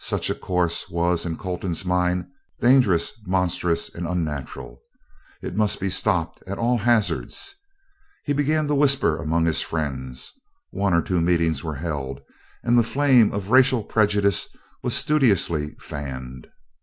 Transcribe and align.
Such 0.00 0.28
a 0.28 0.34
course 0.34 0.90
was, 0.90 1.24
in 1.24 1.38
Colton's 1.38 1.86
mind, 1.86 2.26
dangerous, 2.60 3.14
monstrous, 3.24 3.88
and 3.88 4.06
unnatural; 4.06 4.82
it 5.40 5.56
must 5.56 5.80
be 5.80 5.88
stopped 5.88 6.44
at 6.46 6.58
all 6.58 6.76
hazards. 6.76 7.54
He 8.26 8.34
began 8.34 8.66
to 8.66 8.74
whisper 8.74 9.16
among 9.16 9.46
his 9.46 9.62
friends. 9.62 10.34
One 10.70 10.92
or 10.92 11.00
two 11.00 11.22
meetings 11.22 11.64
were 11.64 11.76
held, 11.76 12.20
and 12.62 12.78
the 12.78 12.82
flame 12.82 13.32
of 13.32 13.48
racial 13.50 13.82
prejudice 13.82 14.48
was 14.82 14.92
studiously 14.94 15.74
fanned. 15.80 16.48